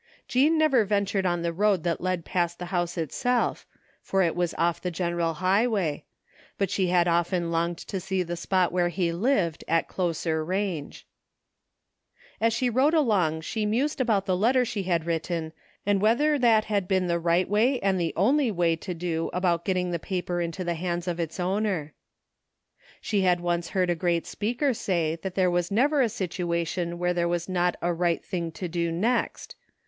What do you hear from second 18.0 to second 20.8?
the only way to do about getting the paper into the